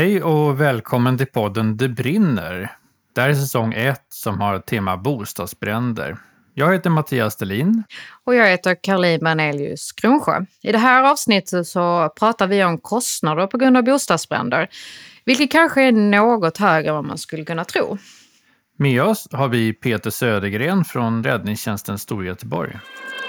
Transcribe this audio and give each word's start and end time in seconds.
Hej 0.00 0.22
och 0.22 0.60
välkommen 0.60 1.18
till 1.18 1.26
podden 1.26 1.76
Det 1.76 1.88
brinner. 1.88 2.72
Det 3.14 3.20
här 3.20 3.28
är 3.28 3.34
säsong 3.34 3.72
1 3.72 4.00
som 4.08 4.40
har 4.40 4.58
tema 4.58 4.96
bostadsbränder. 4.96 6.16
Jag 6.54 6.72
heter 6.72 6.90
Mattias 6.90 7.34
Stelin. 7.34 7.82
Och 8.24 8.34
jag 8.34 8.48
heter 8.48 8.76
Caroline 8.82 9.20
Bernelius 9.20 9.92
Kronsjö. 9.92 10.44
I 10.62 10.72
det 10.72 10.78
här 10.78 11.10
avsnittet 11.10 11.66
så 11.66 12.08
pratar 12.18 12.46
vi 12.46 12.64
om 12.64 12.78
kostnader 12.78 13.46
på 13.46 13.58
grund 13.58 13.76
av 13.76 13.84
bostadsbränder, 13.84 14.68
vilket 15.24 15.52
kanske 15.52 15.82
är 15.82 15.92
något 15.92 16.58
högre 16.58 16.88
än 16.88 16.94
vad 16.94 17.04
man 17.04 17.18
skulle 17.18 17.44
kunna 17.44 17.64
tro. 17.64 17.98
Med 18.76 19.02
oss 19.02 19.28
har 19.32 19.48
vi 19.48 19.72
Peter 19.72 20.10
Södergren 20.10 20.84
från 20.84 21.24
Räddningstjänsten 21.24 21.98
Storgöteborg. 21.98 22.70
Hej 22.72 23.19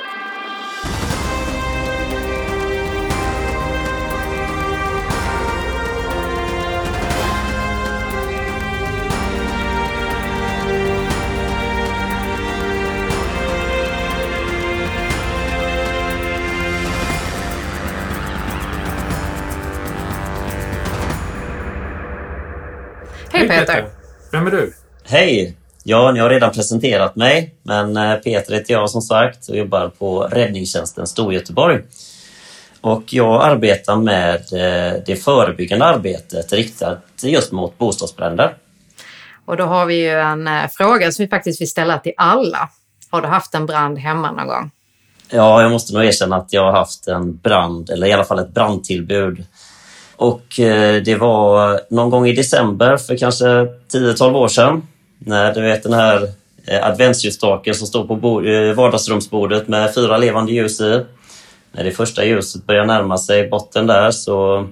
Peter! 23.59 23.89
Vem 24.31 24.47
är 24.47 24.51
du? 24.51 24.73
Hej! 25.03 25.57
Ja, 25.83 26.11
ni 26.11 26.19
har 26.19 26.29
redan 26.29 26.51
presenterat 26.51 27.15
mig, 27.15 27.55
men 27.63 27.97
eh, 27.97 28.15
Peter 28.15 28.53
heter 28.53 28.73
jag 28.73 28.89
som 28.89 29.01
sagt 29.01 29.49
och 29.49 29.57
jobbar 29.57 29.87
på 29.87 30.21
Räddningstjänsten 30.21 31.07
Storgöteborg. 31.07 31.79
Och 32.81 33.03
jag 33.13 33.43
arbetar 33.43 33.95
med 33.95 34.35
eh, 34.35 35.01
det 35.05 35.15
förebyggande 35.15 35.85
arbetet 35.85 36.53
riktat 36.53 37.03
just 37.23 37.51
mot 37.51 37.77
bostadsbränder. 37.77 38.55
Och 39.45 39.57
då 39.57 39.63
har 39.63 39.85
vi 39.85 39.95
ju 39.95 40.19
en 40.19 40.47
eh, 40.47 40.67
fråga 40.71 41.11
som 41.11 41.25
vi 41.25 41.29
faktiskt 41.29 41.61
vill 41.61 41.69
ställa 41.69 41.99
till 41.99 42.13
alla. 42.17 42.69
Har 43.09 43.21
du 43.21 43.27
haft 43.27 43.55
en 43.55 43.65
brand 43.65 43.97
hemma 43.97 44.31
någon 44.31 44.47
gång? 44.47 44.71
Ja, 45.29 45.61
jag 45.61 45.71
måste 45.71 45.93
nog 45.93 46.03
erkänna 46.03 46.35
att 46.35 46.53
jag 46.53 46.63
har 46.63 46.71
haft 46.71 47.07
en 47.07 47.37
brand, 47.37 47.89
eller 47.89 48.07
i 48.07 48.13
alla 48.13 48.23
fall 48.23 48.39
ett 48.39 48.53
brandtillbud 48.53 49.45
och 50.21 50.59
eh, 50.59 51.03
det 51.03 51.15
var 51.15 51.81
någon 51.89 52.09
gång 52.09 52.27
i 52.27 52.33
december 52.33 52.97
för 52.97 53.17
kanske 53.17 53.45
10-12 53.45 54.33
år 54.33 54.47
sedan. 54.47 54.87
När 55.17 55.53
du 55.53 55.61
vet 55.61 55.83
den 55.83 55.93
här 55.93 56.29
eh, 56.67 56.87
adventsljusstaken 56.87 57.75
som 57.75 57.87
står 57.87 58.05
på 58.05 58.45
eh, 58.45 58.73
vardagsrumsbordet 58.73 59.67
med 59.67 59.95
fyra 59.95 60.17
levande 60.17 60.51
ljus 60.51 60.81
i. 60.81 61.03
När 61.71 61.83
det 61.83 61.91
första 61.91 62.25
ljuset 62.25 62.65
börjar 62.65 62.85
närma 62.85 63.17
sig 63.17 63.49
botten 63.49 63.87
där 63.87 64.11
så 64.11 64.67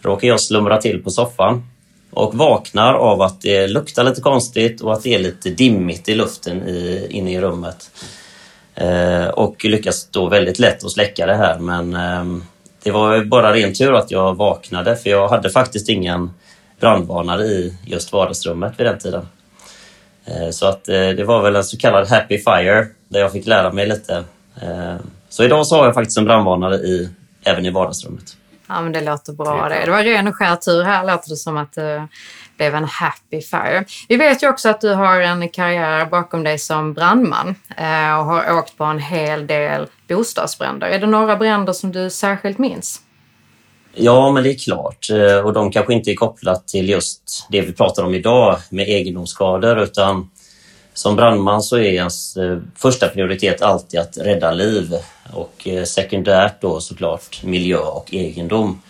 råkar 0.00 0.28
jag 0.28 0.40
slumra 0.40 0.80
till 0.80 1.02
på 1.02 1.10
soffan 1.10 1.62
och 2.10 2.34
vaknar 2.34 2.94
av 2.94 3.22
att 3.22 3.40
det 3.40 3.66
luktar 3.66 4.04
lite 4.04 4.20
konstigt 4.20 4.80
och 4.80 4.92
att 4.92 5.02
det 5.02 5.14
är 5.14 5.18
lite 5.18 5.50
dimmigt 5.50 6.08
i 6.08 6.14
luften 6.14 6.68
i, 6.68 7.06
inne 7.10 7.32
i 7.32 7.40
rummet. 7.40 7.90
Eh, 8.74 9.28
och 9.28 9.64
lyckas 9.64 10.08
då 10.10 10.28
väldigt 10.28 10.58
lätt 10.58 10.84
att 10.84 10.90
släcka 10.90 11.26
det 11.26 11.36
här 11.36 11.58
men 11.58 11.94
eh, 11.94 12.42
det 12.82 12.90
var 12.90 13.24
bara 13.24 13.54
ren 13.54 13.74
tur 13.74 13.94
att 13.94 14.10
jag 14.10 14.34
vaknade 14.34 14.96
för 14.96 15.10
jag 15.10 15.28
hade 15.28 15.50
faktiskt 15.50 15.88
ingen 15.88 16.30
brandvarnare 16.80 17.42
i 17.42 17.76
just 17.86 18.12
vardagsrummet 18.12 18.80
vid 18.80 18.86
den 18.86 18.98
tiden. 18.98 19.28
Eh, 20.24 20.50
så 20.50 20.66
att 20.66 20.88
eh, 20.88 21.08
det 21.08 21.24
var 21.24 21.42
väl 21.42 21.56
en 21.56 21.64
så 21.64 21.76
kallad 21.76 22.08
happy 22.08 22.38
fire 22.38 22.86
där 23.08 23.20
jag 23.20 23.32
fick 23.32 23.46
lära 23.46 23.72
mig 23.72 23.86
lite. 23.86 24.24
Eh, 24.62 24.96
så 25.28 25.44
idag 25.44 25.66
så 25.66 25.76
har 25.76 25.84
jag 25.84 25.94
faktiskt 25.94 26.18
en 26.18 26.24
brandvarnare 26.24 26.74
i, 26.74 27.08
även 27.44 27.66
i 27.66 27.70
vardagsrummet. 27.70 28.36
Ja, 28.70 28.80
men 28.82 28.92
det 28.92 29.00
låter 29.00 29.32
bra 29.32 29.68
det. 29.68 29.84
Det 29.84 29.90
var 29.90 30.02
ren 30.02 30.28
och 30.28 30.36
skär 30.36 30.56
tur 30.56 30.82
här 30.82 31.06
låter 31.06 31.28
det 31.28 31.36
som 31.36 31.56
att 31.56 31.72
det 31.72 32.08
blev 32.56 32.74
en 32.74 32.84
happy 32.84 33.40
fire. 33.40 33.84
Vi 34.08 34.16
vet 34.16 34.42
ju 34.42 34.48
också 34.48 34.68
att 34.68 34.80
du 34.80 34.94
har 34.94 35.20
en 35.20 35.48
karriär 35.48 36.06
bakom 36.06 36.44
dig 36.44 36.58
som 36.58 36.92
brandman 36.94 37.54
och 38.18 38.24
har 38.24 38.58
åkt 38.58 38.78
på 38.78 38.84
en 38.84 38.98
hel 38.98 39.46
del 39.46 39.86
bostadsbränder. 40.08 40.86
Är 40.86 40.98
det 40.98 41.06
några 41.06 41.36
bränder 41.36 41.72
som 41.72 41.92
du 41.92 42.10
särskilt 42.10 42.58
minns? 42.58 43.00
Ja, 43.94 44.32
men 44.32 44.42
det 44.42 44.50
är 44.50 44.58
klart. 44.58 45.10
Eh, 45.10 45.46
och 45.46 45.52
de 45.52 45.70
kanske 45.70 45.94
inte 45.94 46.10
är 46.10 46.14
kopplat 46.14 46.68
till 46.68 46.88
just 46.88 47.46
det 47.50 47.60
vi 47.60 47.72
pratar 47.72 48.04
om 48.04 48.14
idag 48.14 48.56
med 48.70 48.88
egendomsskador 48.88 49.78
utan 49.78 50.30
som 50.94 51.16
brandman 51.16 51.62
så 51.62 51.76
är 51.76 51.92
ens 51.92 52.36
eh, 52.36 52.58
första 52.76 53.08
prioritet 53.08 53.62
alltid 53.62 54.00
att 54.00 54.18
rädda 54.18 54.52
liv 54.52 54.94
och 55.32 55.68
eh, 55.68 55.84
sekundärt 55.84 56.60
då 56.60 56.80
såklart 56.80 57.42
miljö 57.44 57.78
och 57.78 58.14
egendom. 58.14 58.82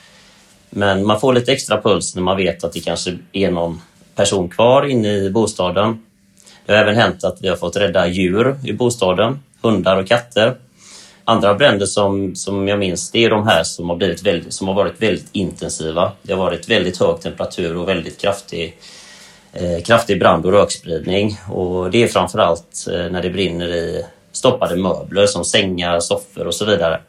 Men 0.71 1.07
man 1.07 1.21
får 1.21 1.33
lite 1.33 1.53
extra 1.53 1.81
puls 1.81 2.15
när 2.15 2.23
man 2.23 2.37
vet 2.37 2.65
att 2.65 2.73
det 2.73 2.81
kanske 2.81 3.19
är 3.33 3.51
någon 3.51 3.81
person 4.15 4.49
kvar 4.49 4.87
inne 4.87 5.17
i 5.17 5.31
bostaden. 5.31 6.03
Det 6.67 6.73
har 6.73 6.83
även 6.83 6.97
hänt 6.97 7.25
att 7.25 7.39
vi 7.41 7.49
har 7.49 7.57
fått 7.57 7.77
rädda 7.77 8.07
djur 8.07 8.57
i 8.65 8.73
bostaden, 8.73 9.39
hundar 9.63 9.97
och 9.97 10.09
katter. 10.09 10.57
Andra 11.25 11.55
bränder 11.55 11.87
som, 11.87 12.37
som 12.37 12.69
jag 12.69 12.79
minns, 12.79 13.11
det 13.11 13.25
är 13.25 13.31
de 13.31 13.47
här 13.47 13.63
som 13.65 13.89
har, 13.89 13.97
blivit 13.97 14.23
väldigt, 14.23 14.53
som 14.53 14.69
har 14.69 14.75
varit 14.75 15.03
väldigt 15.03 15.29
intensiva. 15.33 16.13
Det 16.23 16.33
har 16.33 16.45
varit 16.45 16.69
väldigt 16.69 17.01
hög 17.01 17.21
temperatur 17.21 17.77
och 17.77 17.89
väldigt 17.89 18.21
kraftig, 18.21 18.77
Eh, 19.53 19.83
kraftig 19.83 20.19
brand 20.19 20.47
och 20.47 20.53
rökspridning. 20.53 21.39
Och 21.49 21.91
det 21.91 22.03
är 22.03 22.09
framförallt 22.09 22.87
eh, 22.91 23.13
när 23.13 23.23
det 23.23 23.31
brinner 23.31 23.69
i 23.69 24.07
stoppade 24.33 24.77
möbler 24.77 25.27
som 25.27 25.45
sängar, 25.45 26.01
soffor 26.01 26.47
och 26.47 26.55
så 26.55 26.65
vidare. 26.65 27.01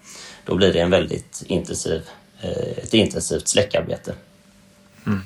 Då 0.46 0.56
blir 0.56 0.74
det 0.74 0.80
en 0.80 0.90
väldigt 0.90 1.44
intensiv, 1.48 2.02
eh, 2.42 2.84
ett 2.84 2.94
intensivt 2.94 3.48
släckarbete. 3.48 4.14
Mm. 5.08 5.22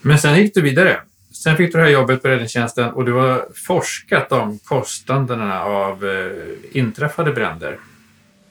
Men 0.00 0.18
sen 0.18 0.36
gick 0.36 0.54
du 0.54 0.62
vidare. 0.62 1.00
Sen 1.32 1.56
fick 1.56 1.72
du 1.72 1.78
det 1.78 1.84
här 1.84 1.90
jobbet 1.90 2.22
på 2.22 2.28
räddningstjänsten 2.28 2.90
och 2.90 3.04
du 3.04 3.12
har 3.12 3.48
forskat 3.54 4.32
om 4.32 4.58
kostnaderna 4.58 5.64
av 5.64 6.04
inträffade 6.72 7.32
bränder. 7.32 7.78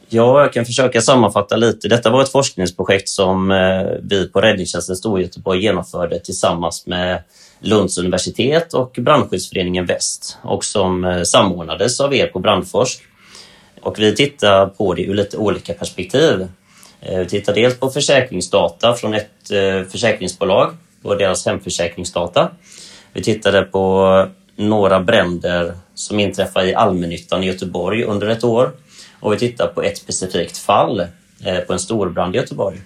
Ja, 0.10 0.42
jag 0.42 0.54
kan 0.54 0.66
försöka 0.66 1.02
sammanfatta 1.02 1.56
lite. 1.56 1.88
Detta 1.88 2.10
var 2.10 2.22
ett 2.22 2.32
forskningsprojekt 2.32 3.10
som 3.10 3.52
eh, 3.52 3.84
vi 4.02 4.30
på 4.30 4.42
Räddningstjänsten 4.42 4.96
Storgöteborg 4.96 5.62
genomförde 5.62 6.20
tillsammans 6.20 6.86
med 6.86 7.24
Lunds 7.60 7.98
universitet 7.98 8.74
och 8.74 8.96
Brandskyddsföreningen 9.00 9.86
Väst 9.86 10.38
och 10.44 10.66
som 10.66 11.06
eh, 11.06 11.24
samordnades 11.24 12.00
av 12.00 12.16
er 12.16 12.28
på 12.28 12.40
Brandforsk. 12.40 13.00
Och 13.82 14.00
vi 14.00 14.16
tittar 14.16 14.68
på 14.68 14.94
det 14.94 15.02
ur 15.02 15.14
lite 15.14 15.38
olika 15.38 15.74
perspektiv. 15.74 16.48
Eh, 17.02 17.20
vi 17.20 17.26
tittar 17.26 17.54
dels 17.54 17.80
på 17.80 17.90
försäkringsdata 17.90 18.94
från 18.94 19.14
ett 19.14 19.28
försäkringsbolag 19.92 20.74
och 21.04 21.18
deras 21.18 21.46
hemförsäkringsdata. 21.46 22.52
Vi 23.14 23.24
tittade 23.24 23.62
på 23.62 24.28
några 24.56 25.00
bränder 25.00 25.74
som 25.96 26.20
inträffade 26.20 26.70
i 26.70 26.76
allmännyttan 26.76 27.44
i 27.44 27.48
Göteborg 27.48 28.04
under 28.04 28.28
ett 28.28 28.44
år. 28.44 28.72
Och 29.20 29.34
vi 29.34 29.38
tittar 29.38 29.68
på 29.68 29.82
ett 29.82 29.98
specifikt 29.98 30.58
fall 30.58 31.00
eh, 31.46 31.58
på 31.68 31.74
en 31.74 31.80
storbrand 31.80 32.36
i 32.36 32.38
Göteborg. 32.38 32.82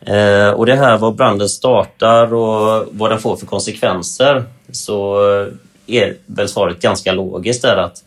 Eh, 0.00 0.50
och 0.50 0.66
det 0.66 0.74
här 0.74 0.98
var 0.98 1.12
branden 1.12 1.48
startar 1.48 2.34
och 2.34 2.86
vad 2.90 3.10
den 3.10 3.18
får 3.18 3.36
för 3.36 3.46
konsekvenser 3.46 4.44
så 4.72 5.20
är 5.86 6.16
väl 6.26 6.48
svaret 6.48 6.80
ganska 6.80 7.12
logiskt 7.12 7.62
där 7.62 7.76
att 7.76 8.04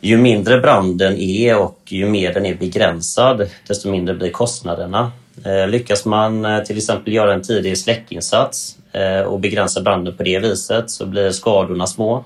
ju 0.00 0.16
mindre 0.16 0.58
branden 0.58 1.18
är 1.18 1.58
och 1.58 1.78
ju 1.86 2.06
mer 2.06 2.34
den 2.34 2.46
är 2.46 2.54
begränsad 2.54 3.48
desto 3.68 3.90
mindre 3.90 4.14
blir 4.14 4.30
kostnaderna. 4.30 5.12
Eh, 5.44 5.68
lyckas 5.68 6.04
man 6.04 6.44
eh, 6.44 6.62
till 6.62 6.76
exempel 6.76 7.12
göra 7.12 7.34
en 7.34 7.42
tidig 7.42 7.78
släckinsats 7.78 8.76
eh, 8.92 9.20
och 9.20 9.40
begränsa 9.40 9.80
branden 9.80 10.16
på 10.16 10.22
det 10.22 10.38
viset 10.38 10.90
så 10.90 11.06
blir 11.06 11.30
skadorna 11.30 11.86
små. 11.86 12.24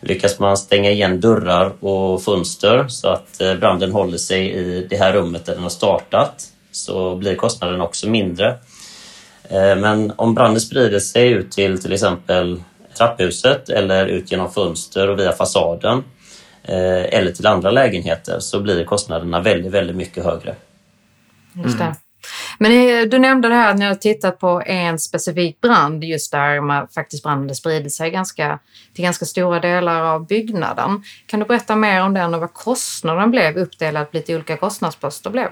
Lyckas 0.00 0.38
man 0.38 0.56
stänga 0.56 0.90
igen 0.90 1.20
dörrar 1.20 1.84
och 1.84 2.22
fönster 2.22 2.88
så 2.88 3.08
att 3.08 3.40
eh, 3.40 3.54
branden 3.54 3.92
håller 3.92 4.18
sig 4.18 4.52
i 4.52 4.86
det 4.90 4.96
här 4.96 5.12
rummet 5.12 5.46
där 5.46 5.54
den 5.54 5.62
har 5.62 5.70
startat 5.70 6.44
så 6.70 7.16
blir 7.16 7.34
kostnaden 7.34 7.80
också 7.80 8.08
mindre. 8.08 8.48
Eh, 9.48 9.76
men 9.76 10.12
om 10.16 10.34
branden 10.34 10.60
sprider 10.60 11.00
sig 11.00 11.28
ut 11.28 11.50
till 11.50 11.82
till 11.82 11.92
exempel 11.92 12.62
trapphuset 12.98 13.68
eller 13.68 14.06
ut 14.06 14.30
genom 14.30 14.52
fönster 14.52 15.08
och 15.08 15.18
via 15.18 15.32
fasaden 15.32 16.04
eh, 16.62 17.04
eller 17.14 17.32
till 17.32 17.46
andra 17.46 17.70
lägenheter 17.70 18.40
så 18.40 18.60
blir 18.60 18.84
kostnaderna 18.84 19.40
väldigt, 19.40 19.72
väldigt 19.72 19.96
mycket 19.96 20.24
högre. 20.24 20.54
Just 21.64 21.78
det. 21.78 21.84
Mm. 21.84 21.96
Men 22.58 22.72
eh, 22.72 23.08
du 23.08 23.18
nämnde 23.18 23.48
det 23.48 23.54
här 23.54 23.70
att 23.70 23.78
ni 23.78 23.84
har 23.84 23.94
tittat 23.94 24.38
på 24.38 24.62
en 24.66 24.98
specifik 24.98 25.60
brand 25.60 26.04
just 26.04 26.32
där 26.32 26.60
man 26.60 26.88
faktiskt 26.88 27.22
branden 27.22 27.56
spridit 27.56 27.92
sig 27.92 28.10
ganska, 28.10 28.58
till 28.94 29.04
ganska 29.04 29.24
stora 29.24 29.60
delar 29.60 30.02
av 30.02 30.26
byggnaden. 30.26 31.02
Kan 31.26 31.40
du 31.40 31.46
berätta 31.46 31.76
mer 31.76 32.02
om 32.02 32.14
den 32.14 32.34
och 32.34 32.40
vad 32.40 32.52
kostnaden 32.52 33.30
blev 33.30 33.56
uppdelad 33.56 34.10
på 34.10 34.16
lite 34.16 34.34
olika 34.34 34.56
kostnadsposter 34.56 35.30
blev? 35.30 35.48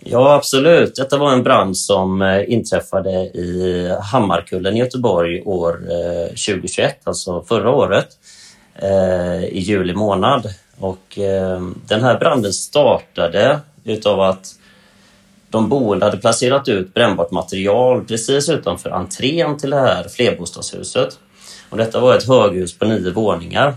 Ja, 0.00 0.34
absolut. 0.34 0.96
Detta 0.96 1.18
var 1.18 1.32
en 1.32 1.42
brand 1.42 1.78
som 1.78 2.22
eh, 2.22 2.52
inträffade 2.52 3.10
i 3.10 3.90
Hammarkullen 4.12 4.76
i 4.76 4.78
Göteborg 4.78 5.42
år 5.42 5.80
eh, 5.90 6.28
2021, 6.28 7.00
alltså 7.04 7.42
förra 7.42 7.70
året, 7.70 8.08
i 9.50 9.58
juli 9.58 9.94
månad. 9.94 10.54
Och 10.78 11.18
den 11.86 12.04
här 12.04 12.18
branden 12.18 12.52
startade 12.52 13.60
utav 13.84 14.20
att 14.20 14.54
de 15.56 15.68
boende 15.68 16.06
hade 16.06 16.16
placerat 16.16 16.68
ut 16.68 16.94
brännbart 16.94 17.30
material 17.30 18.04
precis 18.04 18.48
utanför 18.48 18.90
entrén 18.90 19.58
till 19.58 19.70
det 19.70 19.80
här 19.80 20.08
flerbostadshuset. 20.08 21.18
Och 21.70 21.76
detta 21.76 22.00
var 22.00 22.16
ett 22.16 22.28
höghus 22.28 22.78
på 22.78 22.84
nio 22.84 23.10
våningar. 23.10 23.74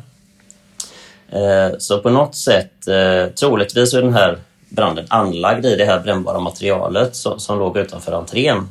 Eh, 1.29 1.77
så 1.77 1.99
på 1.99 2.09
något 2.09 2.35
sätt, 2.35 2.87
eh, 2.87 3.33
troligtvis 3.39 3.93
är 3.93 4.01
den 4.01 4.13
här 4.13 4.37
branden 4.69 5.05
anlagd 5.09 5.65
i 5.65 5.75
det 5.75 5.85
här 5.85 5.99
brännbara 5.99 6.39
materialet 6.39 7.15
som, 7.15 7.59
låg 7.59 7.77
utanför 7.77 8.11
entrén. 8.11 8.69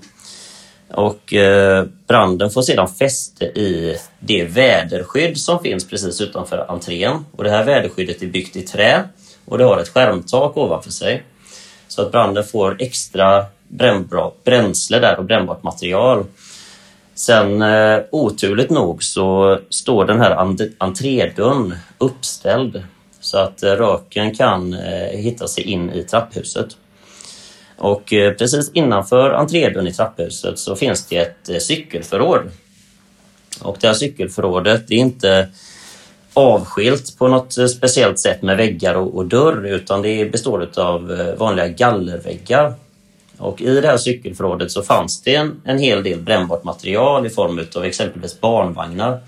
Och 0.91 1.35
eh, 1.35 1.85
branden 2.07 2.51
får 2.51 2.63
sedan 2.63 2.89
fäste 2.89 3.45
i 3.45 3.97
det 4.21 4.45
väderskydd 4.45 5.39
som 5.39 5.61
finns 5.61 5.89
precis 5.89 6.21
utanför 6.21 6.67
entrén. 6.69 7.25
Och 7.37 7.45
det 7.45 7.51
här 7.51 7.65
väderskyddet 7.65 8.23
är 8.23 8.27
byggt 8.27 8.57
i 8.57 8.63
trä 8.63 9.05
och 9.45 9.59
det 9.59 9.65
har 9.65 9.79
ett 9.79 9.89
skärmtak 9.89 10.57
ovanför 10.57 10.91
sig. 10.91 11.23
Så 11.89 12.03
att 12.03 12.13
branden 12.13 12.45
får 12.45 12.77
extra 12.79 13.47
brännbra, 13.69 14.31
bränsle 14.45 14.99
där 14.99 15.19
och 15.19 15.25
brännbart 15.25 15.63
material. 15.63 16.25
Sen 17.15 17.63
eh, 17.63 18.01
oturligt 18.11 18.71
nog 18.71 19.05
så 19.05 19.59
står 19.71 20.05
den 20.05 20.21
här 20.21 20.59
entrédörren 20.79 21.75
uppställd 21.99 22.83
så 23.21 23.39
att 23.39 23.63
eh, 23.63 23.71
röken 23.71 24.35
kan 24.35 24.75
eh, 24.75 25.19
hitta 25.19 25.49
sig 25.49 25.65
in 25.65 25.91
i 25.91 26.03
trapphuset. 26.03 26.77
Och 27.77 28.13
eh, 28.13 28.35
precis 28.35 28.71
innanför 28.73 29.31
entrédörren 29.31 29.87
i 29.87 29.93
trapphuset 29.93 30.59
så 30.59 30.77
finns 30.77 31.07
det 31.07 31.17
ett 31.17 31.49
eh, 31.49 31.59
cykelförråd. 31.59 32.51
Och 33.61 33.77
det 33.81 33.87
här 33.87 33.95
cykelförrådet 33.95 34.91
är 34.91 34.97
inte 34.97 35.49
avskilt 36.35 37.19
på 37.19 37.29
något 37.29 37.59
eh, 37.59 37.67
speciellt 37.67 38.19
sätt 38.19 38.43
med 38.43 38.57
väggar 38.57 38.95
och, 38.95 39.17
och 39.17 39.27
dörr 39.27 39.67
utan 39.67 40.03
det 40.03 40.33
består 40.33 40.69
av 40.77 41.13
eh, 41.13 41.35
vanliga 41.35 41.69
gallerväggar. 41.69 42.75
Och 43.39 43.61
i 43.61 43.81
det 43.81 43.89
här 43.89 43.97
cykelförrådet 43.97 44.71
så 44.71 44.83
fanns 44.83 45.23
det 45.23 45.35
en, 45.35 45.63
en 45.65 45.79
hel 45.79 46.03
del 46.03 46.21
brännbart 46.21 46.65
material 46.65 47.27
i 47.27 47.31
form 47.31 47.61
av 47.77 47.85
exempelvis 47.85 48.41
barnvagnar. 48.41 49.21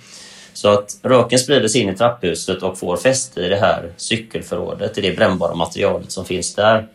Så 0.53 0.69
att 0.69 0.99
röken 1.03 1.39
sprider 1.39 1.69
sig 1.69 1.81
in 1.81 1.89
i 1.89 1.97
trapphuset 1.97 2.63
och 2.63 2.79
får 2.79 2.97
fäste 2.97 3.41
i 3.41 3.49
det 3.49 3.57
här 3.57 3.93
cykelförrådet, 3.97 4.99
i 4.99 5.01
det 5.01 5.17
brännbara 5.17 5.55
materialet 5.55 6.13
som 6.13 6.25
finns 6.25 6.55
där. 6.55 6.87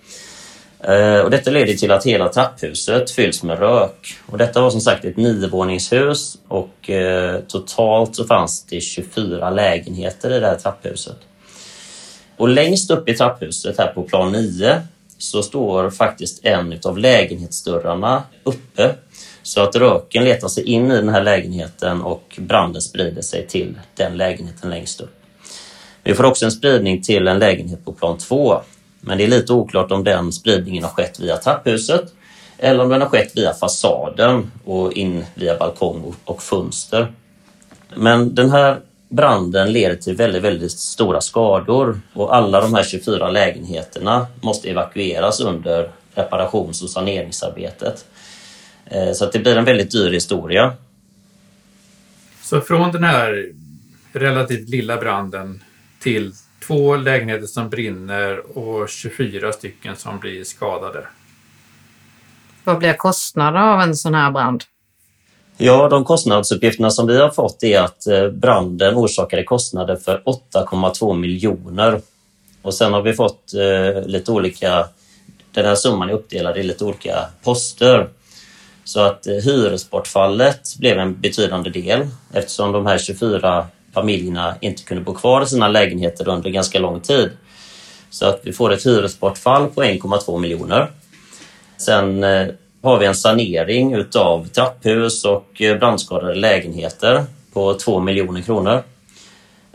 Eh, 0.79 1.19
och 1.19 1.31
detta 1.31 1.51
leder 1.51 1.73
till 1.73 1.91
att 1.91 2.05
hela 2.05 2.29
trapphuset 2.29 3.11
fylls 3.11 3.43
med 3.43 3.59
rök. 3.59 4.15
Och 4.25 4.37
detta 4.37 4.61
var 4.61 4.69
som 4.69 4.81
sagt 4.81 5.05
ett 5.05 5.17
niovåningshus 5.17 6.37
och 6.47 6.89
eh, 6.89 7.39
totalt 7.47 8.15
så 8.15 8.25
fanns 8.25 8.65
det 8.65 8.81
24 8.81 9.49
lägenheter 9.49 10.33
i 10.33 10.39
det 10.39 10.47
här 10.47 10.55
trapphuset. 10.55 11.17
Och 12.37 12.49
längst 12.49 12.91
upp 12.91 13.09
i 13.09 13.13
trapphuset 13.13 13.77
här 13.77 13.87
på 13.87 14.03
plan 14.03 14.31
9 14.31 14.81
så 15.17 15.43
står 15.43 15.89
faktiskt 15.89 16.45
en 16.45 16.79
av 16.85 16.97
lägenhetsdörrarna 16.97 18.23
uppe 18.43 18.95
så 19.43 19.61
att 19.61 19.75
röken 19.75 20.23
letar 20.23 20.47
sig 20.47 20.63
in 20.63 20.91
i 20.91 20.95
den 20.95 21.09
här 21.09 21.23
lägenheten 21.23 22.01
och 22.01 22.39
branden 22.39 22.81
sprider 22.81 23.21
sig 23.21 23.47
till 23.47 23.79
den 23.95 24.17
lägenheten 24.17 24.69
längst 24.69 25.01
upp. 25.01 25.15
Vi 26.03 26.13
får 26.13 26.23
också 26.23 26.45
en 26.45 26.51
spridning 26.51 27.01
till 27.01 27.27
en 27.27 27.39
lägenhet 27.39 27.85
på 27.85 27.93
plan 27.93 28.17
2 28.17 28.61
men 29.05 29.17
det 29.17 29.23
är 29.23 29.27
lite 29.27 29.53
oklart 29.53 29.91
om 29.91 30.03
den 30.03 30.31
spridningen 30.31 30.83
har 30.83 30.91
skett 30.91 31.19
via 31.19 31.37
trapphuset 31.37 32.13
eller 32.57 32.83
om 32.83 32.89
den 32.89 33.01
har 33.01 33.09
skett 33.09 33.31
via 33.35 33.53
fasaden 33.53 34.51
och 34.65 34.93
in 34.93 35.25
via 35.35 35.57
balkong 35.57 36.15
och 36.25 36.43
fönster. 36.43 37.11
Men 37.95 38.35
den 38.35 38.51
här 38.51 38.79
branden 39.09 39.71
leder 39.71 39.95
till 39.95 40.15
väldigt, 40.15 40.43
väldigt 40.43 40.71
stora 40.71 41.21
skador 41.21 41.99
och 42.13 42.35
alla 42.35 42.61
de 42.61 42.73
här 42.73 42.83
24 42.83 43.29
lägenheterna 43.29 44.27
måste 44.41 44.69
evakueras 44.69 45.39
under 45.39 45.91
reparations 46.13 46.83
och 46.83 46.89
saneringsarbetet. 46.89 48.05
Eh, 48.85 49.11
så 49.11 49.25
att 49.25 49.31
det 49.31 49.39
blir 49.39 49.57
en 49.57 49.65
väldigt 49.65 49.91
dyr 49.91 50.11
historia. 50.11 50.73
Så 52.41 52.61
från 52.61 52.91
den 52.91 53.03
här 53.03 53.51
relativt 54.13 54.69
lilla 54.69 54.97
branden 54.97 55.63
till 55.99 56.33
två 56.67 56.95
lägenheter 56.95 57.47
som 57.47 57.69
brinner 57.69 58.57
och 58.57 58.89
24 58.89 59.53
stycken 59.53 59.95
som 59.95 60.19
blir 60.19 60.43
skadade. 60.43 61.07
Vad 62.63 62.77
blir 62.77 62.93
kostnaden 62.93 63.63
av 63.63 63.81
en 63.81 63.95
sån 63.95 64.13
här 64.13 64.31
brand? 64.31 64.63
Ja, 65.57 65.89
de 65.89 66.05
kostnadsuppgifterna 66.05 66.89
som 66.89 67.07
vi 67.07 67.19
har 67.19 67.29
fått 67.29 67.63
är 67.63 67.81
att 67.81 68.07
eh, 68.07 68.27
branden 68.27 68.95
orsakade 68.95 69.43
kostnader 69.43 69.95
för 69.95 70.23
8,2 70.53 71.17
miljoner. 71.17 72.01
Och 72.61 72.73
sen 72.73 72.93
har 72.93 73.01
vi 73.01 73.13
fått 73.13 73.53
eh, 73.53 74.05
lite 74.05 74.31
olika, 74.31 74.87
den 75.51 75.65
här 75.65 75.75
summan 75.75 76.09
är 76.09 76.13
uppdelad 76.13 76.57
i 76.57 76.63
lite 76.63 76.85
olika 76.85 77.25
poster. 77.43 78.09
Så 78.83 78.99
att 78.99 79.27
eh, 79.27 79.33
hyresbortfallet 79.33 80.75
blev 80.79 80.99
en 80.99 81.21
betydande 81.21 81.69
del 81.69 82.07
eftersom 82.33 82.71
de 82.71 82.85
här 82.85 82.97
24 82.97 83.67
familjerna 83.95 84.55
inte 84.61 84.83
kunde 84.83 85.03
bo 85.03 85.13
kvar 85.13 85.41
i 85.41 85.45
sina 85.45 85.67
lägenheter 85.67 86.29
under 86.29 86.49
ganska 86.49 86.79
lång 86.79 87.01
tid. 87.01 87.29
Så 88.09 88.25
att 88.25 88.39
vi 88.43 88.53
får 88.53 88.73
ett 88.73 88.85
hyresbortfall 88.85 89.67
på 89.67 89.83
1,2 89.83 90.39
miljoner. 90.39 90.91
Sen 91.77 92.23
eh, 92.23 92.47
har 92.81 92.99
vi 92.99 93.05
en 93.05 93.15
sanering 93.15 93.93
utav 93.93 94.47
trapphus 94.47 95.25
och 95.25 95.61
eh, 95.61 95.77
brandskadade 95.77 96.35
lägenheter 96.35 97.25
på 97.53 97.73
2 97.73 97.99
miljoner 97.99 98.41
kronor. 98.41 98.83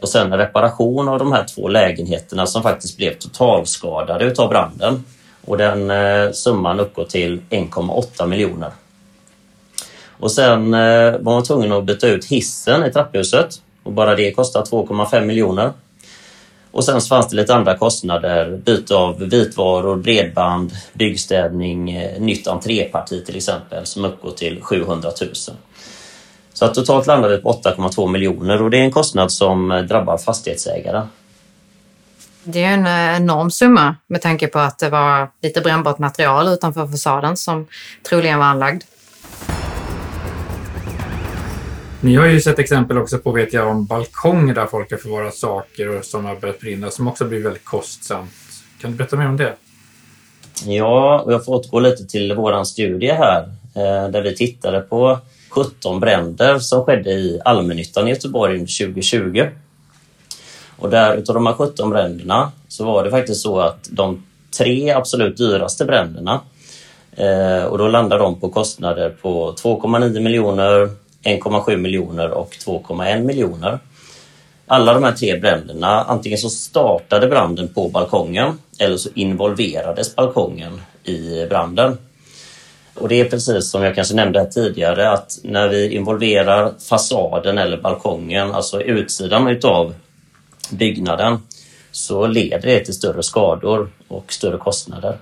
Och 0.00 0.08
sen 0.08 0.32
en 0.32 0.38
reparation 0.38 1.08
av 1.08 1.18
de 1.18 1.32
här 1.32 1.44
två 1.44 1.68
lägenheterna 1.68 2.46
som 2.46 2.62
faktiskt 2.62 2.96
blev 2.96 3.14
totalskadade 3.14 4.24
utav 4.24 4.48
branden. 4.48 5.04
Och 5.44 5.58
den 5.58 5.90
eh, 5.90 6.32
summan 6.32 6.80
uppgår 6.80 7.04
till 7.04 7.40
1,8 7.50 8.26
miljoner. 8.26 8.70
Och 10.20 10.32
sen 10.32 10.70
var 10.70 11.32
man 11.32 11.44
tvungen 11.44 11.72
att 11.72 11.84
byta 11.84 12.08
ut 12.08 12.24
hissen 12.24 12.84
i 12.84 12.92
trapphuset 12.92 13.60
och 13.82 13.92
bara 13.92 14.16
det 14.16 14.32
kostar 14.32 14.62
2,5 14.62 15.24
miljoner. 15.24 15.72
Och 16.72 16.84
sen 16.84 17.00
fanns 17.00 17.28
det 17.28 17.36
lite 17.36 17.54
andra 17.54 17.78
kostnader, 17.78 18.60
byte 18.64 18.94
av 18.94 19.18
vitvaror, 19.18 19.96
bredband, 19.96 20.72
byggstädning, 20.92 21.90
eh, 21.90 22.20
nytt 22.20 22.46
entréparti 22.46 23.24
till 23.26 23.36
exempel 23.36 23.86
som 23.86 24.04
uppgår 24.04 24.30
till 24.30 24.62
700 24.62 25.10
000. 25.20 25.30
Så 26.52 26.64
att 26.64 26.74
totalt 26.74 27.06
landar 27.06 27.28
vi 27.28 27.38
på 27.38 27.52
8,2 27.52 28.08
miljoner 28.08 28.62
och 28.62 28.70
det 28.70 28.78
är 28.78 28.82
en 28.82 28.90
kostnad 28.90 29.32
som 29.32 29.70
eh, 29.70 29.82
drabbar 29.82 30.18
fastighetsägare. 30.18 31.02
Det 32.44 32.64
är 32.64 32.72
en 32.72 32.86
eh, 32.86 33.16
enorm 33.16 33.50
summa 33.50 33.96
med 34.06 34.22
tanke 34.22 34.46
på 34.46 34.58
att 34.58 34.78
det 34.78 34.88
var 34.88 35.30
lite 35.42 35.60
brännbart 35.60 35.98
material 35.98 36.48
utanför 36.48 36.86
fasaden 36.86 37.36
som 37.36 37.66
troligen 38.08 38.38
var 38.38 38.46
anlagd. 38.46 38.82
Ni 42.02 42.16
har 42.16 42.26
ju 42.26 42.40
sett 42.40 42.58
exempel 42.58 42.98
också 42.98 43.18
på, 43.18 43.32
vet 43.32 43.52
jag, 43.52 43.68
om 43.68 43.86
balkonger 43.86 44.54
där 44.54 44.66
folk 44.66 44.90
har 44.90 44.98
förvarat 44.98 45.34
saker 45.34 45.98
och 45.98 46.04
som 46.04 46.24
har 46.24 46.36
börjat 46.36 46.60
brinna, 46.60 46.90
som 46.90 47.08
också 47.08 47.24
blir 47.24 47.42
väldigt 47.42 47.64
kostsamt. 47.64 48.30
Kan 48.80 48.90
du 48.90 48.96
berätta 48.96 49.16
mer 49.16 49.26
om 49.26 49.36
det? 49.36 49.54
Ja, 50.66 51.24
jag 51.28 51.44
får 51.44 51.54
återgå 51.54 51.80
lite 51.80 52.06
till 52.06 52.34
vår 52.34 52.64
studie 52.64 53.12
här, 53.12 53.42
eh, 53.74 54.10
där 54.10 54.22
vi 54.22 54.36
tittade 54.36 54.80
på 54.80 55.18
17 55.48 56.00
bränder 56.00 56.58
som 56.58 56.84
skedde 56.84 57.10
i 57.10 57.40
allmännyttan 57.44 58.08
i 58.08 58.10
Göteborg 58.10 58.52
under 58.52 58.86
2020. 58.86 59.46
Och 60.76 60.90
där 60.90 61.16
utav 61.16 61.34
de 61.34 61.46
här 61.46 61.54
17 61.54 61.90
bränderna 61.90 62.52
så 62.68 62.84
var 62.84 63.04
det 63.04 63.10
faktiskt 63.10 63.42
så 63.42 63.60
att 63.60 63.88
de 63.90 64.26
tre 64.58 64.90
absolut 64.90 65.36
dyraste 65.36 65.84
bränderna 65.84 66.40
eh, 67.16 67.64
och 67.64 67.78
då 67.78 67.88
landar 67.88 68.18
de 68.18 68.40
på 68.40 68.48
kostnader 68.48 69.10
på 69.22 69.54
2,9 69.62 70.20
miljoner, 70.20 70.90
1,7 71.24 71.76
miljoner 71.76 72.30
och 72.30 72.50
2,1 72.52 73.22
miljoner. 73.22 73.78
Alla 74.66 74.94
de 74.94 75.04
här 75.04 75.12
tre 75.12 75.36
bränderna, 75.36 76.04
antingen 76.04 76.38
så 76.38 76.50
startade 76.50 77.26
branden 77.26 77.74
på 77.74 77.88
balkongen 77.88 78.58
eller 78.78 78.96
så 78.96 79.08
involverades 79.14 80.16
balkongen 80.16 80.80
i 81.04 81.46
branden. 81.46 81.98
Och 82.94 83.08
det 83.08 83.20
är 83.20 83.24
precis 83.24 83.70
som 83.70 83.82
jag 83.82 83.94
kanske 83.94 84.14
nämnde 84.14 84.38
här 84.38 84.46
tidigare 84.46 85.10
att 85.10 85.38
när 85.42 85.68
vi 85.68 85.94
involverar 85.94 86.72
fasaden 86.88 87.58
eller 87.58 87.76
balkongen, 87.76 88.54
alltså 88.54 88.82
utsidan 88.82 89.48
utav 89.48 89.94
byggnaden, 90.70 91.38
så 91.90 92.26
leder 92.26 92.68
det 92.68 92.84
till 92.84 92.94
större 92.94 93.22
skador 93.22 93.90
och 94.08 94.32
större 94.32 94.58
kostnader. 94.58 95.18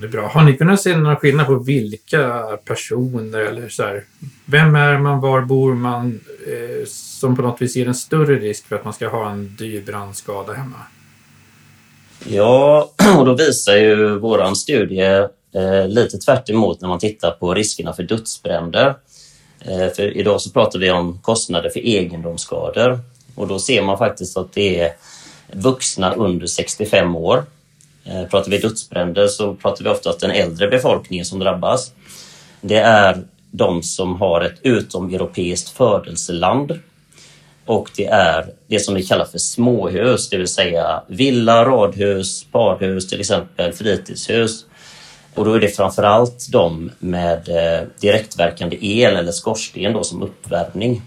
Det 0.00 0.06
är 0.06 0.10
bra. 0.10 0.28
Har 0.28 0.42
ni 0.42 0.56
kunnat 0.56 0.80
se 0.80 0.96
någon 0.96 1.16
skillnad 1.16 1.46
på 1.46 1.58
vilka 1.58 2.42
personer 2.64 3.38
eller 3.38 3.68
så 3.68 3.82
här, 3.82 4.04
vem 4.44 4.74
är 4.74 4.98
man, 4.98 5.20
var 5.20 5.40
bor 5.40 5.74
man 5.74 6.20
eh, 6.46 6.86
som 6.86 7.36
på 7.36 7.42
något 7.42 7.62
vis 7.62 7.76
ger 7.76 7.88
en 7.88 7.94
större 7.94 8.38
risk 8.38 8.66
för 8.66 8.76
att 8.76 8.84
man 8.84 8.92
ska 8.92 9.08
ha 9.08 9.30
en 9.30 9.56
dyr 9.58 9.82
brandskada 9.82 10.52
hemma? 10.52 10.76
Ja, 12.24 12.90
och 13.18 13.26
då 13.26 13.34
visar 13.34 13.76
ju 13.76 14.18
våran 14.18 14.56
studie 14.56 15.28
eh, 15.54 15.88
lite 15.88 16.18
tvärt 16.18 16.48
när 16.48 16.88
man 16.88 16.98
tittar 16.98 17.30
på 17.30 17.54
riskerna 17.54 17.92
för 17.92 18.02
dödsbränder. 18.02 18.94
Eh, 19.60 19.88
för 19.96 20.16
idag 20.16 20.40
så 20.40 20.50
pratar 20.50 20.78
vi 20.78 20.90
om 20.90 21.18
kostnader 21.18 21.70
för 21.70 21.80
egendomsskador 21.80 23.00
och 23.34 23.46
då 23.46 23.58
ser 23.58 23.82
man 23.82 23.98
faktiskt 23.98 24.36
att 24.36 24.52
det 24.52 24.80
är 24.80 24.92
vuxna 25.52 26.14
under 26.14 26.46
65 26.46 27.16
år 27.16 27.44
Eh, 28.08 28.28
pratar 28.28 28.50
vi 28.50 28.58
dödsbränder 28.58 29.26
så 29.26 29.54
pratar 29.54 29.84
vi 29.84 29.90
ofta 29.90 30.10
att 30.10 30.20
den 30.20 30.30
äldre 30.30 30.68
befolkningen 30.68 31.24
som 31.24 31.38
drabbas. 31.38 31.92
Det 32.60 32.78
är 32.78 33.22
de 33.50 33.82
som 33.82 34.20
har 34.20 34.40
ett 34.40 34.60
utomeuropeiskt 34.62 35.68
födelseland 35.68 36.80
och 37.66 37.90
det 37.96 38.06
är 38.06 38.46
det 38.66 38.78
som 38.78 38.94
vi 38.94 39.02
kallar 39.02 39.24
för 39.24 39.38
småhus, 39.38 40.30
det 40.30 40.36
vill 40.36 40.48
säga 40.48 41.02
villa, 41.06 41.64
radhus, 41.64 42.46
parhus, 42.52 43.08
till 43.08 43.20
exempel 43.20 43.72
fritidshus. 43.72 44.64
Och 45.34 45.44
då 45.44 45.52
är 45.52 45.60
det 45.60 45.68
framförallt 45.68 46.46
de 46.52 46.90
med 46.98 47.48
eh, 47.48 47.88
direktverkande 48.00 48.76
el 48.80 49.16
eller 49.16 49.32
skorsten 49.32 49.92
då 49.92 50.04
som 50.04 50.22
uppvärmning. 50.22 51.02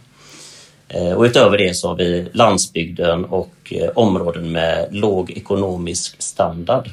Eh, 0.90 1.14
och 1.14 1.24
utöver 1.24 1.58
det 1.58 1.74
så 1.74 1.88
har 1.88 1.96
vi 1.96 2.30
landsbygden 2.34 3.26
och 3.26 3.56
eh, 3.72 3.90
områden 3.96 4.52
med 4.52 4.88
låg 4.92 5.32
ekonomisk 5.32 6.22
standard. 6.22 6.90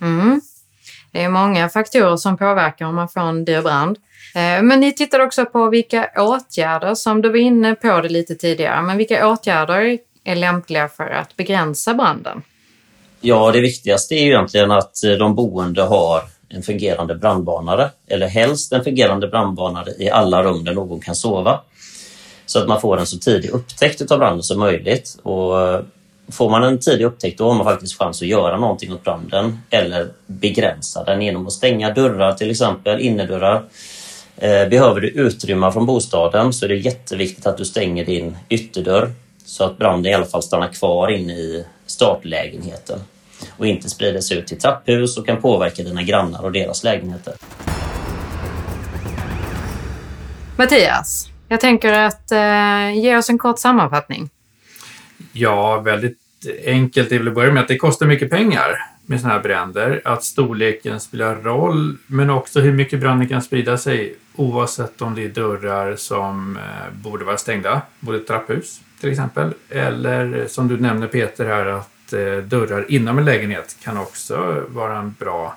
Mm. 0.00 0.40
Det 1.12 1.22
är 1.22 1.28
många 1.28 1.68
faktorer 1.68 2.16
som 2.16 2.36
påverkar 2.36 2.86
om 2.86 2.94
man 2.94 3.08
får 3.08 3.20
en 3.20 3.44
dyr 3.44 3.62
brand. 3.62 3.98
Eh, 4.34 4.62
men 4.62 4.80
ni 4.80 4.92
tittar 4.92 5.20
också 5.20 5.44
på 5.44 5.70
vilka 5.70 6.10
åtgärder, 6.16 6.94
som 6.94 7.22
du 7.22 7.28
var 7.28 7.36
inne 7.36 7.74
på 7.74 8.00
det 8.00 8.08
lite 8.08 8.34
tidigare, 8.34 8.82
men 8.82 8.96
vilka 8.96 9.28
åtgärder 9.28 9.98
är 10.24 10.34
lämpliga 10.34 10.88
för 10.88 11.10
att 11.10 11.36
begränsa 11.36 11.94
branden? 11.94 12.42
Ja, 13.20 13.52
det 13.52 13.60
viktigaste 13.60 14.14
är 14.14 14.24
ju 14.24 14.30
egentligen 14.30 14.70
att 14.70 14.94
de 15.18 15.34
boende 15.34 15.82
har 15.82 16.22
en 16.48 16.62
fungerande 16.62 17.14
brandvarnare, 17.14 17.90
eller 18.06 18.26
helst 18.26 18.72
en 18.72 18.84
fungerande 18.84 19.28
brandvarnare 19.28 19.90
i 19.98 20.10
alla 20.10 20.42
rum 20.42 20.64
där 20.64 20.74
någon 20.74 21.00
kan 21.00 21.14
sova. 21.14 21.60
Så 22.46 22.58
att 22.58 22.68
man 22.68 22.80
får 22.80 22.98
en 22.98 23.06
så 23.06 23.18
tidig 23.18 23.50
upptäckt 23.50 24.10
av 24.10 24.18
branden 24.18 24.42
som 24.42 24.58
möjligt. 24.58 25.18
Och 25.22 25.60
eh, 25.60 25.80
får 26.28 26.50
man 26.50 26.64
en 26.64 26.78
tidig 26.78 27.04
upptäckt 27.04 27.38
då 27.38 27.48
har 27.48 27.54
man 27.54 27.64
faktiskt 27.64 27.98
chans 27.98 28.22
att 28.22 28.28
göra 28.28 28.56
någonting 28.56 28.92
åt 28.92 29.04
branden 29.04 29.58
eller 29.70 30.08
begränsa 30.26 31.04
den 31.04 31.22
genom 31.22 31.46
att 31.46 31.52
stänga 31.52 31.94
dörrar 31.94 32.32
till 32.32 32.50
exempel, 32.50 33.00
innerdörrar. 33.00 33.62
Eh, 34.36 34.68
behöver 34.68 35.00
du 35.00 35.08
utrymma 35.08 35.72
från 35.72 35.86
bostaden 35.86 36.52
så 36.52 36.64
är 36.64 36.68
det 36.68 36.76
jätteviktigt 36.76 37.46
att 37.46 37.56
du 37.56 37.64
stänger 37.64 38.04
din 38.04 38.36
ytterdörr 38.48 39.12
så 39.44 39.64
att 39.64 39.78
branden 39.78 40.12
i 40.12 40.14
alla 40.14 40.24
fall 40.24 40.42
stannar 40.42 40.68
kvar 40.68 41.08
inne 41.08 41.32
i 41.32 41.64
startlägenheten 41.86 42.98
och 43.58 43.66
inte 43.66 43.90
sprider 43.90 44.20
sig 44.20 44.38
ut 44.38 44.46
till 44.46 44.58
trapphus 44.58 45.18
och 45.18 45.26
kan 45.26 45.42
påverka 45.42 45.82
dina 45.82 46.02
grannar 46.02 46.44
och 46.44 46.52
deras 46.52 46.84
lägenheter. 46.84 47.34
Mattias, 50.56 51.28
jag 51.52 51.60
tänker 51.60 51.92
att 51.92 52.32
eh, 52.32 52.98
ge 52.98 53.16
oss 53.16 53.30
en 53.30 53.38
kort 53.38 53.58
sammanfattning. 53.58 54.30
Ja, 55.32 55.80
väldigt 55.80 56.18
enkelt 56.64 57.12
är 57.12 57.18
väl 57.18 57.28
att 57.28 57.34
börja 57.34 57.52
med 57.52 57.62
att 57.62 57.68
det 57.68 57.76
kostar 57.76 58.06
mycket 58.06 58.30
pengar 58.30 58.86
med 59.06 59.20
sådana 59.20 59.34
här 59.34 59.42
bränder. 59.42 60.02
Att 60.04 60.24
storleken 60.24 61.00
spelar 61.00 61.36
roll, 61.36 61.96
men 62.06 62.30
också 62.30 62.60
hur 62.60 62.72
mycket 62.72 63.00
branden 63.00 63.28
kan 63.28 63.42
sprida 63.42 63.78
sig 63.78 64.14
oavsett 64.36 65.02
om 65.02 65.14
det 65.14 65.24
är 65.24 65.28
dörrar 65.28 65.96
som 65.96 66.56
eh, 66.56 66.94
borde 67.02 67.24
vara 67.24 67.36
stängda, 67.36 67.82
både 68.00 68.18
trapphus 68.18 68.80
till 69.00 69.10
exempel, 69.10 69.54
eller 69.68 70.46
som 70.48 70.68
du 70.68 70.80
nämner 70.80 71.06
Peter 71.06 71.46
här 71.46 71.66
att 71.66 72.12
eh, 72.12 72.36
dörrar 72.44 72.84
inom 72.88 73.18
en 73.18 73.24
lägenhet 73.24 73.76
kan 73.82 73.98
också 73.98 74.64
vara 74.68 74.98
en 74.98 75.14
bra 75.18 75.56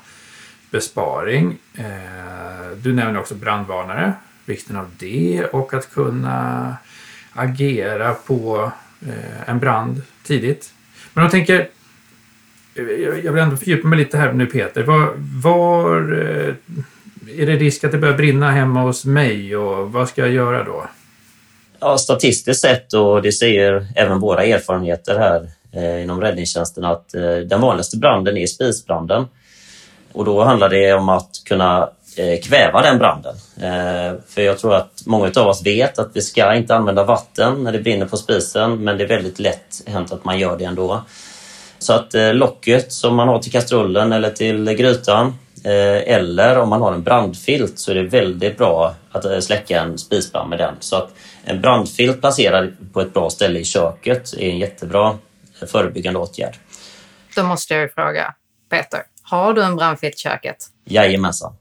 besparing. 0.72 1.58
Eh, 1.74 2.78
du 2.78 2.94
nämner 2.94 3.20
också 3.20 3.36
brandvarnare, 3.36 4.14
vikten 4.46 4.76
av 4.76 4.92
det 4.98 5.46
och 5.46 5.74
att 5.74 5.94
kunna 5.94 6.78
agera 7.34 8.14
på 8.14 8.72
eh, 9.08 9.50
en 9.50 9.60
brand 9.60 10.02
tidigt. 10.24 10.74
Men 11.14 11.24
jag 11.24 11.32
tänker, 11.32 11.70
eh, 12.76 12.84
jag 13.24 13.32
vill 13.32 13.44
ändå 13.44 13.58
fördjupa 13.58 13.88
mig 13.88 14.00
lite 14.00 14.18
här 14.18 14.34
nu 14.34 14.46
Peter. 14.46 14.84
Var, 14.84 15.14
var 15.44 16.14
eh, 16.14 16.54
är 17.38 17.46
det 17.46 17.56
risk 17.56 17.84
att 17.84 17.92
det 17.92 17.98
börjar 17.98 18.18
brinna 18.18 18.52
hemma 18.52 18.82
hos 18.82 19.06
mig 19.06 19.58
och 19.58 19.92
vad 19.92 20.10
ska 20.10 20.22
jag 20.22 20.32
göra 20.32 20.64
då? 20.64 20.86
Ja, 21.80 21.98
statistiskt 21.98 22.62
sett 22.62 22.94
och 22.94 23.22
det 23.22 23.32
säger 23.32 23.88
även 23.96 24.20
våra 24.20 24.44
erfarenheter 24.44 25.20
här 25.20 25.50
eh, 25.72 26.04
inom 26.04 26.22
räddningstjänsten 26.22 26.84
att 26.84 27.16
eh, 27.16 27.38
den 27.38 27.62
vanligaste 27.62 27.98
branden 27.98 28.38
är 28.38 28.48
spisbranden. 28.48 29.26
Och 30.12 30.26
då 30.26 30.44
handlar 30.44 30.70
det 30.70 30.94
om 30.94 31.10
att 31.10 31.30
kunna 31.46 31.90
kväva 32.44 32.82
den 32.82 32.98
branden. 32.98 33.36
Eh, 33.58 34.20
för 34.28 34.42
jag 34.42 34.60
tror 34.60 34.76
att 34.76 35.04
många 35.06 35.32
av 35.36 35.48
oss 35.48 35.66
vet 35.66 36.00
att 36.00 36.10
vi 36.14 36.22
ska 36.22 36.56
inte 36.56 36.76
använda 36.76 37.04
vatten 37.04 37.64
när 37.64 37.72
det 37.72 37.80
brinner 37.80 38.06
på 38.06 38.18
spisen, 38.18 38.84
men 38.84 38.98
det 38.98 39.04
är 39.04 39.08
väldigt 39.08 39.40
lätt 39.40 39.82
hänt 39.88 40.12
att 40.12 40.26
man 40.26 40.40
gör 40.40 40.58
det 40.58 40.66
ändå. 40.66 41.04
Så 41.80 41.94
att 41.94 42.16
eh, 42.16 42.34
locket 42.34 42.94
som 42.94 43.16
man 43.16 43.28
har 43.28 43.40
till 43.40 43.52
kastrullen 43.52 44.14
eller 44.14 44.30
till 44.30 44.66
grytan 44.66 45.34
eller 45.68 46.58
om 46.58 46.70
man 46.70 46.82
har 46.82 46.94
en 46.94 47.04
brandfilt 47.04 47.80
så 47.80 47.92
är 47.92 47.96
det 47.96 48.04
väldigt 48.04 48.58
bra 48.58 48.96
att 49.12 49.44
släcka 49.44 49.82
en 49.82 49.98
spisbrand 49.98 50.50
med 50.50 50.60
den. 50.60 50.76
Så 50.80 50.96
att 50.96 51.10
en 51.44 51.62
brandfilt 51.62 52.22
placerad 52.22 52.76
på 52.94 53.02
ett 53.02 53.14
bra 53.14 53.30
ställe 53.30 53.60
i 53.60 53.66
köket 53.66 54.34
är 54.34 54.50
en 54.50 54.58
jättebra 54.58 55.18
förebyggande 55.68 56.20
åtgärd. 56.20 56.56
Då 57.36 57.44
måste 57.44 57.74
jag 57.74 57.84
ju 57.84 57.90
fråga, 57.90 58.34
Peter, 58.70 59.02
har 59.24 59.54
du 59.54 59.64
en 59.64 59.76
brandfilt 59.76 60.16
i 60.16 60.18
köket? 60.18 60.58
Jajamensan. 60.86 61.56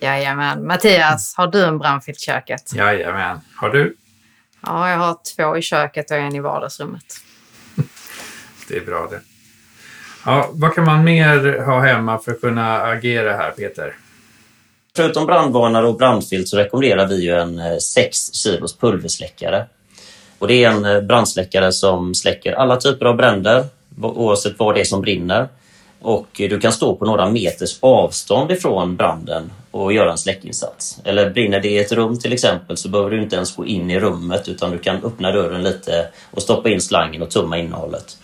Jajamän. 0.00 0.66
Mattias, 0.66 1.34
har 1.36 1.46
du 1.46 1.64
en 1.64 1.78
brandfilt 1.78 2.18
i 2.18 2.20
köket? 2.20 2.72
Jajamän. 2.74 3.40
Har 3.56 3.70
du? 3.70 3.96
Ja, 4.66 4.90
jag 4.90 4.98
har 4.98 5.16
två 5.36 5.56
i 5.56 5.62
köket 5.62 6.10
och 6.10 6.16
en 6.16 6.34
i 6.34 6.40
vardagsrummet. 6.40 7.04
det 8.68 8.76
är 8.76 8.84
bra 8.84 9.08
det. 9.10 9.20
Ja, 10.24 10.50
vad 10.52 10.74
kan 10.74 10.84
man 10.84 11.04
mer 11.04 11.58
ha 11.64 11.80
hemma 11.80 12.18
för 12.18 12.32
att 12.32 12.40
kunna 12.40 12.82
agera 12.82 13.36
här, 13.36 13.50
Peter? 13.50 13.94
Förutom 14.96 15.26
brandvarnare 15.26 15.86
och 15.86 15.96
brandfilt 15.96 16.48
så 16.48 16.56
rekommenderar 16.56 17.06
vi 17.06 17.24
ju 17.24 17.34
en 17.34 17.80
6 17.80 18.28
eh, 18.28 18.32
kilos 18.32 18.76
pulversläckare. 18.76 19.66
Och 20.38 20.48
det 20.48 20.64
är 20.64 20.70
en 20.70 20.84
eh, 20.84 21.00
brandsläckare 21.00 21.72
som 21.72 22.14
släcker 22.14 22.52
alla 22.52 22.76
typer 22.76 23.06
av 23.06 23.16
bränder 23.16 23.64
oavsett 24.00 24.58
vad 24.58 24.74
det 24.74 24.80
är 24.80 24.84
som 24.84 25.00
brinner. 25.00 25.48
Och 26.06 26.40
eh, 26.40 26.48
du 26.48 26.60
kan 26.60 26.72
stå 26.72 26.96
på 26.96 27.04
några 27.04 27.30
meters 27.30 27.78
avstånd 27.80 28.52
ifrån 28.52 28.96
branden 28.96 29.52
och 29.70 29.92
göra 29.92 30.10
en 30.10 30.18
släckinsats. 30.18 31.00
Eller 31.04 31.30
brinner 31.30 31.60
det 31.60 31.68
i 31.68 31.78
ett 31.78 31.92
rum 31.92 32.18
till 32.18 32.32
exempel 32.32 32.76
så 32.76 32.88
behöver 32.88 33.10
du 33.10 33.22
inte 33.22 33.36
ens 33.36 33.56
gå 33.56 33.66
in 33.66 33.90
i 33.90 34.00
rummet 34.00 34.48
utan 34.48 34.70
du 34.70 34.78
kan 34.78 35.04
öppna 35.04 35.32
dörren 35.32 35.62
lite 35.62 36.08
och 36.30 36.42
stoppa 36.42 36.68
in 36.68 36.80
slangen 36.80 37.22
och 37.22 37.30
tumma 37.30 37.58
innehållet. 37.58 38.18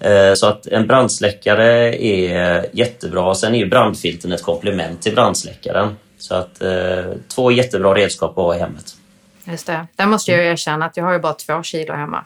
Eh, 0.00 0.34
så 0.34 0.46
att 0.46 0.66
en 0.66 0.86
brandsläckare 0.86 1.96
är 2.04 2.66
jättebra. 2.72 3.34
Sen 3.34 3.54
är 3.54 3.58
ju 3.58 3.66
brandfilten 3.66 4.32
ett 4.32 4.42
komplement 4.42 5.02
till 5.02 5.14
brandsläckaren. 5.14 5.96
Så 6.18 6.34
att 6.34 6.62
eh, 6.62 7.04
två 7.34 7.50
jättebra 7.50 7.94
redskap 7.94 8.30
att 8.30 8.44
ha 8.44 8.56
i 8.56 8.58
hemmet. 8.58 8.96
Just 9.44 9.66
det. 9.66 9.86
Där 9.96 10.06
måste 10.06 10.32
jag 10.32 10.46
erkänna 10.46 10.86
att 10.86 10.96
jag 10.96 11.04
har 11.04 11.12
ju 11.12 11.18
bara 11.18 11.34
två 11.34 11.62
kilo 11.62 11.94
hemma. 11.94 12.24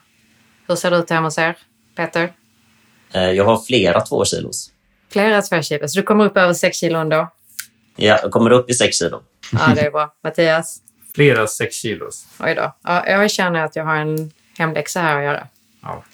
Hur 0.68 0.74
ser 0.74 0.90
det 0.90 0.96
ut 0.96 1.10
hemma 1.10 1.26
hos 1.26 1.38
er, 1.38 1.56
Peter? 1.96 2.32
Eh, 3.12 3.30
jag 3.30 3.44
har 3.44 3.58
flera 3.58 4.00
två 4.00 4.24
kilos. 4.24 4.70
Flera 5.12 5.42
två 5.42 5.62
kilo, 5.62 5.88
så 5.88 5.98
du 5.98 6.02
kommer 6.02 6.24
upp 6.24 6.36
över 6.36 6.54
sex 6.54 6.76
kilo 6.76 6.98
ändå? 6.98 7.32
Ja, 7.96 8.18
jag 8.22 8.30
kommer 8.30 8.50
upp 8.50 8.70
i 8.70 8.74
sex 8.74 8.98
kilo. 8.98 9.22
Ja, 9.52 9.72
det 9.74 9.80
är 9.80 9.90
bra. 9.90 10.14
Mattias? 10.24 10.78
Flera 11.14 11.46
sex 11.46 11.74
kilos. 11.74 12.26
Oj 12.40 12.54
då. 12.54 12.76
Ja, 12.82 13.06
jag 13.06 13.30
känner 13.30 13.64
att 13.64 13.76
jag 13.76 13.84
har 13.84 13.96
en 13.96 14.30
hemläxa 14.58 15.00
här 15.00 15.16
att 15.16 15.24
göra. 15.24 15.48
Ja. 15.82 16.04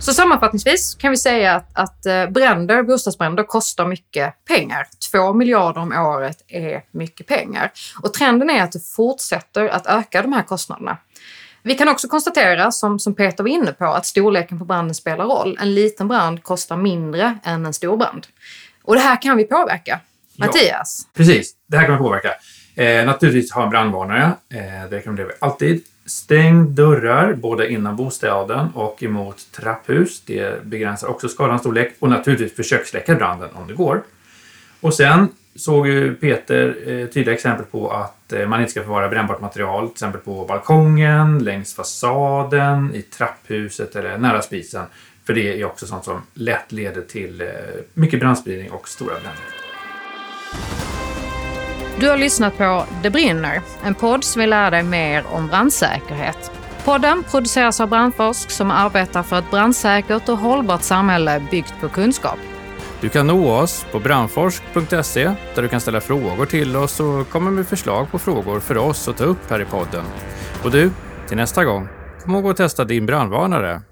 Så 0.00 0.12
sammanfattningsvis 0.12 0.94
kan 0.94 1.10
vi 1.10 1.16
säga 1.16 1.54
att, 1.54 1.70
att 1.72 2.06
eh, 2.06 2.26
bränder, 2.26 2.82
bostadsbränder 2.82 3.42
kostar 3.42 3.86
mycket 3.86 4.44
pengar. 4.44 4.86
Två 5.12 5.32
miljarder 5.32 5.80
om 5.80 5.92
året 5.92 6.44
är 6.48 6.82
mycket 6.90 7.26
pengar. 7.26 7.72
Och 8.02 8.14
trenden 8.14 8.50
är 8.50 8.62
att 8.62 8.72
det 8.72 8.80
fortsätter 8.96 9.68
att 9.68 9.86
öka 9.86 10.22
de 10.22 10.32
här 10.32 10.42
kostnaderna. 10.42 10.96
Vi 11.62 11.74
kan 11.74 11.88
också 11.88 12.08
konstatera, 12.08 12.72
som, 12.72 12.98
som 12.98 13.14
Peter 13.14 13.44
var 13.44 13.50
inne 13.50 13.72
på, 13.72 13.84
att 13.84 14.06
storleken 14.06 14.58
på 14.58 14.64
branden 14.64 14.94
spelar 14.94 15.24
roll. 15.24 15.58
En 15.60 15.74
liten 15.74 16.08
brand 16.08 16.42
kostar 16.42 16.76
mindre 16.76 17.38
än 17.44 17.66
en 17.66 17.72
stor 17.72 17.96
brand. 17.96 18.26
Och 18.82 18.94
det 18.94 19.00
här 19.00 19.22
kan 19.22 19.36
vi 19.36 19.44
påverka. 19.44 20.00
Ja, 20.36 20.46
Mattias? 20.46 21.08
Precis, 21.14 21.52
det 21.66 21.76
här 21.76 21.84
kan 21.84 21.94
man 21.94 22.02
påverka. 22.02 22.34
Eh, 22.74 23.06
naturligtvis 23.06 23.52
ha 23.52 23.62
en 23.62 23.70
brandvarnare. 23.70 24.22
Eh, 24.48 24.90
det 24.90 24.96
rekommenderar 24.96 25.28
vi 25.28 25.34
alltid. 25.38 25.84
Stäng 26.06 26.74
dörrar 26.74 27.32
både 27.32 27.72
inom 27.72 27.96
bostaden 27.96 28.68
och 28.74 29.02
emot 29.02 29.52
trapphus. 29.52 30.22
Det 30.26 30.64
begränsar 30.64 31.08
också 31.08 31.28
skadans 31.28 31.60
storlek. 31.60 31.92
Och 31.98 32.08
naturligtvis 32.08 32.56
försök 32.56 32.86
släcka 32.86 33.14
branden 33.14 33.48
om 33.54 33.66
det 33.66 33.74
går. 33.74 34.02
Och 34.80 34.94
sen 34.94 35.28
såg 35.54 35.88
ju 35.88 36.14
Peter 36.14 36.76
eh, 36.86 37.06
tydliga 37.06 37.34
exempel 37.34 37.66
på 37.66 37.90
att 37.90 38.32
eh, 38.32 38.46
man 38.46 38.60
inte 38.60 38.70
ska 38.70 38.82
förvara 38.82 39.08
brännbart 39.08 39.40
material, 39.40 39.86
till 39.86 39.94
exempel 39.94 40.20
på 40.20 40.44
balkongen, 40.44 41.38
längs 41.38 41.74
fasaden, 41.74 42.94
i 42.94 43.02
trapphuset 43.02 43.96
eller 43.96 44.18
nära 44.18 44.42
spisen. 44.42 44.86
För 45.24 45.34
det 45.34 45.60
är 45.60 45.64
också 45.64 45.86
sånt 45.86 46.04
som 46.04 46.22
lätt 46.34 46.72
leder 46.72 47.02
till 47.02 47.40
eh, 47.40 47.48
mycket 47.94 48.20
brandspridning 48.20 48.70
och 48.70 48.88
stora 48.88 49.12
bränder. 49.12 49.32
Du 52.00 52.08
har 52.08 52.16
lyssnat 52.16 52.58
på 52.58 52.84
Det 53.02 53.10
brinner, 53.10 53.60
en 53.84 53.94
podd 53.94 54.24
som 54.24 54.40
vill 54.40 54.50
lära 54.50 54.70
dig 54.70 54.82
mer 54.82 55.24
om 55.32 55.48
brandsäkerhet. 55.48 56.50
Podden 56.84 57.22
produceras 57.30 57.80
av 57.80 57.88
Brandforsk 57.88 58.50
som 58.50 58.70
arbetar 58.70 59.22
för 59.22 59.38
ett 59.38 59.50
brandsäkert 59.50 60.28
och 60.28 60.38
hållbart 60.38 60.82
samhälle 60.82 61.42
byggt 61.50 61.74
på 61.80 61.88
kunskap. 61.88 62.38
Du 63.00 63.08
kan 63.08 63.26
nå 63.26 63.50
oss 63.50 63.86
på 63.92 63.98
brandforsk.se 63.98 65.24
där 65.54 65.62
du 65.62 65.68
kan 65.68 65.80
ställa 65.80 66.00
frågor 66.00 66.46
till 66.46 66.76
oss 66.76 67.00
och 67.00 67.28
komma 67.28 67.50
med 67.50 67.66
förslag 67.66 68.10
på 68.10 68.18
frågor 68.18 68.60
för 68.60 68.76
oss 68.76 69.08
att 69.08 69.16
ta 69.16 69.24
upp 69.24 69.50
här 69.50 69.60
i 69.60 69.64
podden. 69.64 70.04
Och 70.64 70.70
du, 70.70 70.90
till 71.28 71.36
nästa 71.36 71.64
gång, 71.64 71.88
kom 72.22 72.34
ihåg 72.34 72.50
att 72.50 72.56
testa 72.56 72.84
din 72.84 73.06
brandvarnare. 73.06 73.82